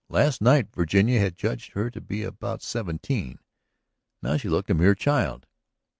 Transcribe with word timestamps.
Last 0.09 0.41
night 0.41 0.73
Virginia 0.73 1.19
had 1.19 1.35
judged 1.35 1.73
her 1.73 1.91
to 1.91 2.01
be 2.01 2.23
about 2.23 2.63
seventeen; 2.63 3.37
now 4.23 4.35
she 4.35 4.49
looked 4.49 4.71
a 4.71 4.73
mere 4.73 4.95
child. 4.95 5.45